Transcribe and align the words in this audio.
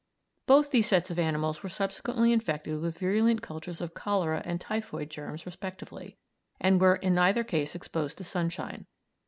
Both 0.47 0.71
these 0.71 0.87
sets 0.87 1.11
of 1.11 1.19
animals 1.19 1.61
were 1.61 1.69
subsequently 1.69 2.31
infected 2.33 2.79
with 2.81 2.97
virulent 2.97 3.43
cultures 3.43 3.81
of 3.81 3.93
cholera 3.93 4.41
and 4.43 4.59
typhoid 4.59 5.11
germs 5.11 5.45
respectively, 5.45 6.17
and 6.59 6.81
were 6.81 6.95
in 6.95 7.13
neither 7.13 7.43
case 7.43 7.75
exposed 7.75 8.17
to 8.17 8.23
sunshine. 8.23 8.87